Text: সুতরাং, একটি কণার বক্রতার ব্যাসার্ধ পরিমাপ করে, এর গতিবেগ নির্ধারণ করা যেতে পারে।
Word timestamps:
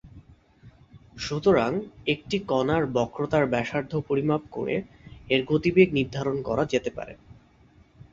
সুতরাং, 1.17 1.71
একটি 2.07 2.37
কণার 2.47 2.83
বক্রতার 2.93 3.45
ব্যাসার্ধ 3.47 3.91
পরিমাপ 4.07 4.43
করে, 4.51 4.75
এর 5.29 5.41
গতিবেগ 5.45 5.87
নির্ধারণ 5.93 6.37
করা 6.41 6.63
যেতে 6.65 6.89
পারে। 6.97 7.13